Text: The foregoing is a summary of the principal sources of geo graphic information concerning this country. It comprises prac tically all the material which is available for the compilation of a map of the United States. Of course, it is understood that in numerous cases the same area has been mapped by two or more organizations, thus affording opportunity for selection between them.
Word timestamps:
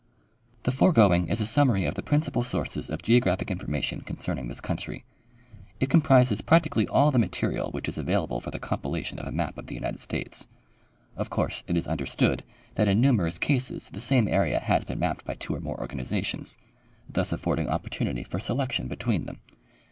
The 0.63 0.71
foregoing 0.71 1.27
is 1.27 1.41
a 1.41 1.45
summary 1.45 1.85
of 1.85 1.93
the 1.93 2.01
principal 2.01 2.41
sources 2.41 2.89
of 2.89 3.03
geo 3.03 3.19
graphic 3.19 3.51
information 3.51 4.01
concerning 4.01 4.47
this 4.47 4.59
country. 4.59 5.05
It 5.79 5.91
comprises 5.91 6.41
prac 6.41 6.63
tically 6.63 6.87
all 6.89 7.11
the 7.11 7.19
material 7.19 7.69
which 7.69 7.87
is 7.87 7.99
available 7.99 8.41
for 8.41 8.49
the 8.49 8.57
compilation 8.57 9.19
of 9.19 9.27
a 9.27 9.31
map 9.31 9.59
of 9.59 9.67
the 9.67 9.75
United 9.75 9.99
States. 9.99 10.47
Of 11.15 11.29
course, 11.29 11.63
it 11.67 11.77
is 11.77 11.85
understood 11.85 12.43
that 12.73 12.87
in 12.87 12.99
numerous 12.99 13.37
cases 13.37 13.91
the 13.93 14.01
same 14.01 14.27
area 14.27 14.57
has 14.59 14.83
been 14.83 14.97
mapped 14.97 15.23
by 15.23 15.35
two 15.35 15.53
or 15.53 15.59
more 15.61 15.79
organizations, 15.79 16.57
thus 17.07 17.31
affording 17.31 17.67
opportunity 17.69 18.23
for 18.23 18.39
selection 18.39 18.87
between 18.87 19.25
them. 19.27 19.37